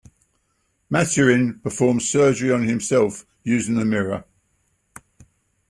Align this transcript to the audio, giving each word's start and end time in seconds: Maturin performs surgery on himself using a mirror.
Maturin 0.89 1.61
performs 1.61 2.09
surgery 2.09 2.51
on 2.51 2.63
himself 2.67 3.23
using 3.43 3.77
a 3.77 3.85
mirror. 3.85 4.23